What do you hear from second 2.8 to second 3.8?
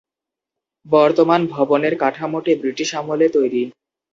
আমলে তৈরি।